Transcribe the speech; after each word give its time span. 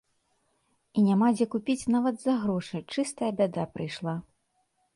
І 0.99 1.03
няма 1.07 1.27
дзе 1.35 1.47
купіць 1.57 1.89
нават 1.97 2.15
за 2.25 2.33
грошы, 2.47 2.77
чыстая 2.95 3.31
бяда 3.43 3.69
прыйшла. 3.77 4.19